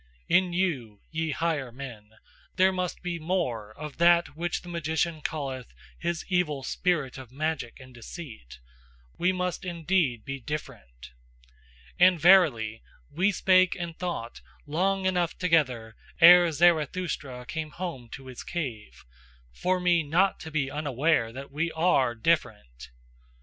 In 0.27 0.51
you, 0.51 1.01
ye 1.11 1.29
higher 1.29 1.71
men, 1.71 2.09
there 2.55 2.71
must 2.71 3.03
be 3.03 3.19
more 3.19 3.71
of 3.77 3.97
that 3.97 4.35
which 4.35 4.61
the 4.63 4.67
magician 4.67 5.21
calleth 5.21 5.75
his 5.99 6.25
evil 6.27 6.63
spirit 6.63 7.19
of 7.19 7.31
magic 7.31 7.79
and 7.79 7.93
deceit: 7.93 8.57
we 9.19 9.31
must 9.31 9.63
indeed 9.63 10.25
be 10.25 10.39
different. 10.39 11.11
And 11.99 12.19
verily, 12.19 12.81
we 13.11 13.31
spake 13.31 13.75
and 13.75 13.95
thought 13.95 14.41
long 14.65 15.05
enough 15.05 15.37
together 15.37 15.95
ere 16.19 16.51
Zarathustra 16.51 17.45
came 17.45 17.69
home 17.69 18.09
to 18.13 18.25
his 18.25 18.41
cave, 18.41 19.05
for 19.53 19.79
me 19.79 20.01
not 20.01 20.39
to 20.39 20.49
be 20.49 20.71
unaware 20.71 21.31
that 21.31 21.51
we 21.51 21.71
ARE 21.73 22.15
different. 22.15 22.89